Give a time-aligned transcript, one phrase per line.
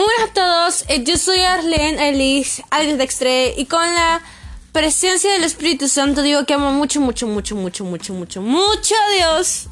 [0.00, 4.22] Muy buenas a todos, eh, yo soy Arlene Elise, Alex Dextre, y con la
[4.72, 9.14] presencia del Espíritu Santo digo que amo mucho, mucho, mucho, mucho, mucho, mucho, mucho a
[9.14, 9.66] Dios.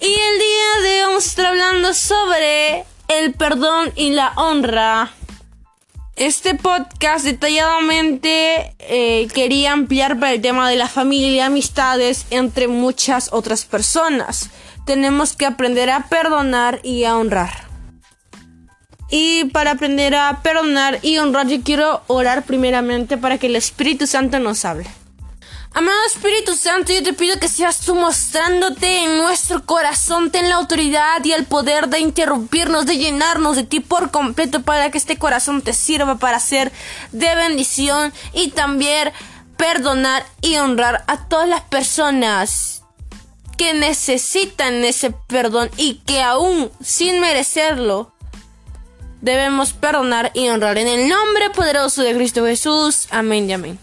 [0.00, 5.12] Y el día de hoy vamos a estar hablando sobre el perdón y la honra.
[6.16, 12.66] Este podcast detalladamente eh, quería ampliar para el tema de la familia y amistades entre
[12.66, 14.50] muchas otras personas.
[14.86, 17.65] Tenemos que aprender a perdonar y a honrar.
[19.10, 24.06] Y para aprender a perdonar y honrar, yo quiero orar primeramente para que el Espíritu
[24.06, 24.86] Santo nos hable.
[25.76, 30.54] Amado Espíritu Santo, yo te pido que seas tú mostrándote en nuestro corazón, ten la
[30.54, 35.18] autoridad y el poder de interrumpirnos, de llenarnos de ti por completo para que este
[35.18, 36.72] corazón te sirva para ser
[37.12, 39.12] de bendición y también
[39.58, 42.82] perdonar y honrar a todas las personas
[43.58, 48.15] que necesitan ese perdón y que aún sin merecerlo
[49.26, 53.08] debemos perdonar y honrar en el nombre poderoso de Cristo Jesús.
[53.10, 53.78] Amén y amén.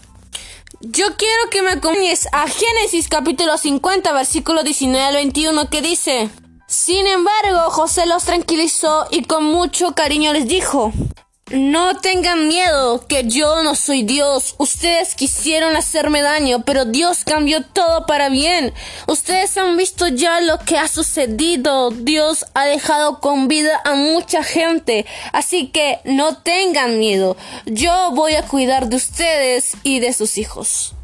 [0.80, 6.30] Yo quiero que me acompañes a Génesis capítulo 50 versículo 19 al 21 que dice,
[6.66, 10.92] Sin embargo, José los tranquilizó y con mucho cariño les dijo,
[11.52, 14.54] no tengan miedo, que yo no soy Dios.
[14.56, 18.72] Ustedes quisieron hacerme daño, pero Dios cambió todo para bien.
[19.06, 21.90] Ustedes han visto ya lo que ha sucedido.
[21.90, 25.04] Dios ha dejado con vida a mucha gente.
[25.32, 27.36] Así que no tengan miedo.
[27.66, 30.94] Yo voy a cuidar de ustedes y de sus hijos.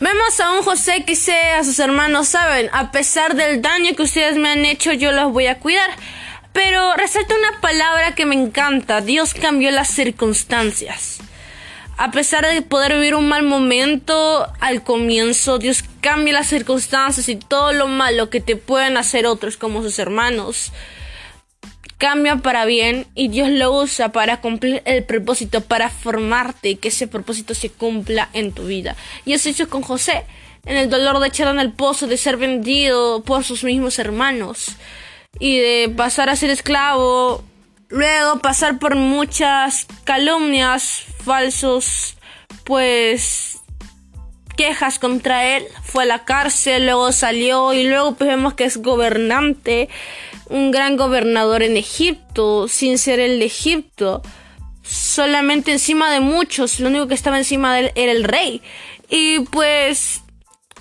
[0.00, 4.02] Vemos a un José que dice a sus hermanos, saben, a pesar del daño que
[4.02, 5.88] ustedes me han hecho, yo los voy a cuidar.
[6.56, 9.02] Pero resalta una palabra que me encanta.
[9.02, 11.18] Dios cambió las circunstancias.
[11.98, 17.36] A pesar de poder vivir un mal momento al comienzo, Dios cambia las circunstancias y
[17.36, 20.72] todo lo malo que te pueden hacer otros como sus hermanos
[21.98, 26.88] cambia para bien y Dios lo usa para cumplir el propósito, para formarte y que
[26.88, 28.96] ese propósito se cumpla en tu vida.
[29.26, 30.24] Y eso hizo con José,
[30.64, 34.76] en el dolor de echar en el pozo, de ser vendido por sus mismos hermanos
[35.38, 37.44] y de pasar a ser esclavo,
[37.88, 42.16] luego pasar por muchas calumnias, falsos,
[42.64, 43.58] pues
[44.56, 48.78] quejas contra él, fue a la cárcel, luego salió y luego pues vemos que es
[48.78, 49.88] gobernante,
[50.48, 54.22] un gran gobernador en Egipto, sin ser el de Egipto,
[54.82, 58.62] solamente encima de muchos, lo único que estaba encima de él era el rey.
[59.08, 60.22] Y pues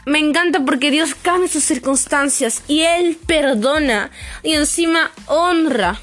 [0.06, 4.12] me encanta porque Dios cambia sus circunstancias y Él perdona
[4.44, 6.00] y encima honra.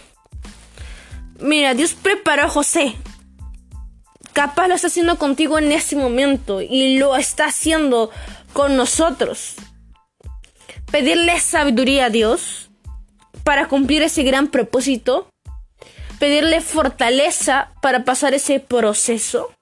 [1.39, 2.97] Mira, Dios preparó a José.
[4.33, 8.11] Capaz lo está haciendo contigo en ese momento y lo está haciendo
[8.53, 9.55] con nosotros.
[10.91, 12.71] Pedirle sabiduría a Dios
[13.45, 15.29] para cumplir ese gran propósito.
[16.19, 19.53] Pedirle fortaleza para pasar ese proceso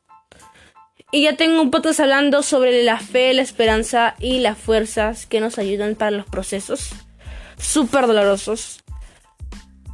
[1.13, 5.41] y ya tengo un podcast hablando sobre la fe, la esperanza y las fuerzas que
[5.41, 6.91] nos ayudan para los procesos
[7.59, 8.83] súper dolorosos.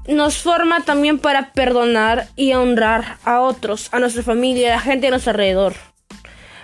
[0.06, 5.08] Nos forma también para perdonar y honrar a otros, a nuestra familia, a la gente
[5.08, 5.74] a nuestro alrededor.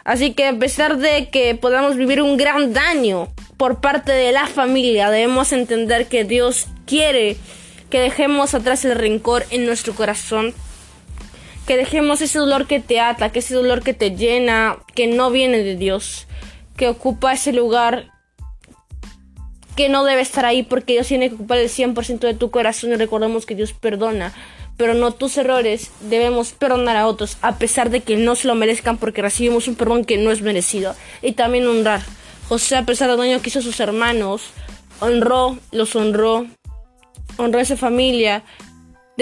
[0.04, 4.46] Así que a pesar de que podamos vivir un gran daño por parte de la
[4.46, 7.36] familia, debemos entender que Dios quiere
[7.90, 10.54] que dejemos atrás el rencor en nuestro corazón
[11.66, 15.30] que dejemos ese dolor que te ata, que ese dolor que te llena, que no
[15.30, 16.26] viene de Dios,
[16.76, 18.10] que ocupa ese lugar
[19.76, 22.92] que no debe estar ahí porque Dios tiene que ocupar el 100% de tu corazón
[22.92, 24.32] y recordemos que Dios perdona,
[24.76, 28.54] pero no tus errores, debemos perdonar a otros a pesar de que no se lo
[28.54, 30.94] merezcan porque recibimos un perdón que no es merecido.
[31.20, 32.02] Y también honrar.
[32.48, 34.42] José a pesar del daño que hizo a sus hermanos,
[35.00, 36.46] honró, los honró,
[37.38, 38.44] honró a esa familia,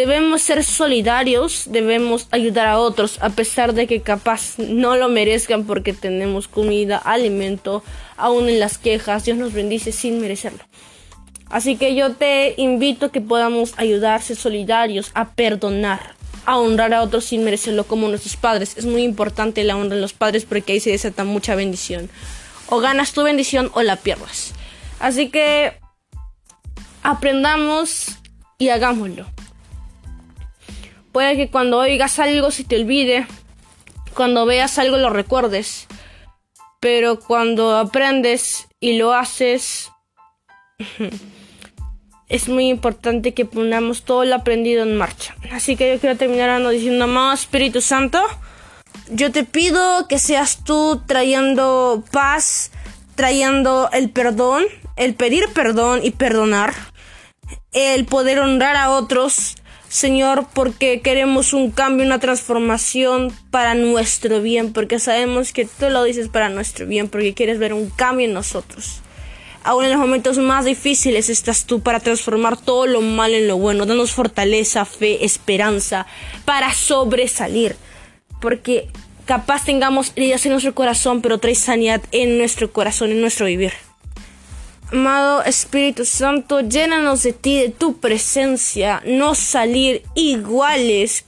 [0.00, 5.64] Debemos ser solidarios, debemos ayudar a otros a pesar de que capaz no lo merezcan
[5.66, 7.84] porque tenemos comida, alimento,
[8.16, 10.64] aún en las quejas, Dios nos bendice sin merecerlo.
[11.50, 16.14] Así que yo te invito a que podamos ayudar, ser solidarios, a perdonar,
[16.46, 18.78] a honrar a otros sin merecerlo como nuestros padres.
[18.78, 22.08] Es muy importante la honra de los padres porque ahí se desata mucha bendición.
[22.68, 24.54] O ganas tu bendición o la pierdas.
[24.98, 25.74] Así que
[27.02, 28.16] aprendamos
[28.56, 29.26] y hagámoslo.
[31.12, 33.26] Puede que cuando oigas algo se te olvide,
[34.14, 35.86] cuando veas algo lo recuerdes,
[36.80, 39.90] pero cuando aprendes y lo haces,
[42.28, 45.34] es muy importante que pongamos todo lo aprendido en marcha.
[45.52, 48.22] Así que yo quiero terminar diciendo, amado Espíritu Santo,
[49.10, 52.70] yo te pido que seas tú trayendo paz,
[53.16, 54.64] trayendo el perdón,
[54.96, 56.72] el pedir perdón y perdonar,
[57.72, 59.56] el poder honrar a otros,
[59.90, 66.04] Señor, porque queremos un cambio, una transformación para nuestro bien, porque sabemos que tú lo
[66.04, 69.00] dices para nuestro bien, porque quieres ver un cambio en nosotros.
[69.64, 73.58] Aún en los momentos más difíciles estás tú para transformar todo lo mal en lo
[73.58, 76.06] bueno, danos fortaleza, fe, esperanza
[76.44, 77.74] para sobresalir.
[78.40, 78.86] Porque
[79.24, 83.72] capaz tengamos heridas en nuestro corazón, pero trae sanidad en nuestro corazón, en nuestro vivir.
[84.92, 91.26] Amado Espíritu Santo, llénanos de ti, de tu presencia, no salir iguales,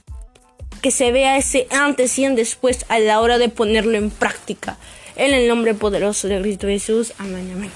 [0.81, 4.77] que se vea ese antes y en después a la hora de ponerlo en práctica.
[5.15, 7.71] En el nombre poderoso de Cristo Jesús, amén, amén.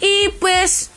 [0.00, 0.90] Y pues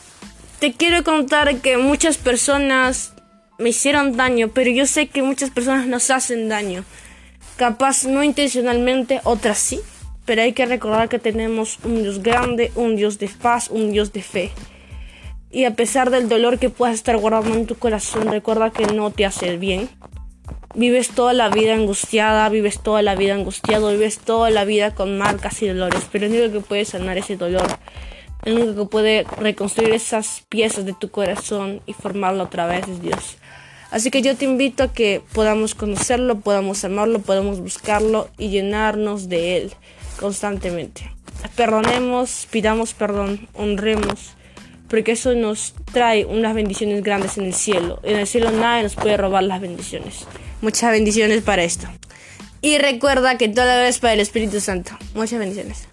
[0.60, 3.12] te quiero contar que muchas personas
[3.58, 6.84] me hicieron daño, pero yo sé que muchas personas nos hacen daño.
[7.56, 9.80] Capaz no intencionalmente, otras sí.
[10.30, 14.12] Pero hay que recordar que tenemos un Dios grande, un Dios de paz, un Dios
[14.12, 14.52] de fe.
[15.50, 19.10] Y a pesar del dolor que puedas estar guardando en tu corazón, recuerda que no
[19.10, 19.88] te hace bien.
[20.72, 25.18] Vives toda la vida angustiada, vives toda la vida angustiado, vives toda la vida con
[25.18, 26.06] marcas y dolores.
[26.12, 27.66] Pero el único que puede sanar ese dolor
[28.44, 33.02] el único que puede reconstruir esas piezas de tu corazón y formarlo otra vez es
[33.02, 33.36] Dios.
[33.90, 39.28] Así que yo te invito a que podamos conocerlo, podamos amarlo, podamos buscarlo y llenarnos
[39.28, 39.72] de Él
[40.20, 41.10] constantemente.
[41.56, 44.34] Perdonemos, pidamos perdón, honremos,
[44.88, 48.00] porque eso nos trae unas bendiciones grandes en el cielo.
[48.02, 50.26] En el cielo nadie nos puede robar las bendiciones.
[50.60, 51.88] Muchas bendiciones para esto.
[52.60, 54.92] Y recuerda que toda la vez para el Espíritu Santo.
[55.14, 55.89] Muchas bendiciones.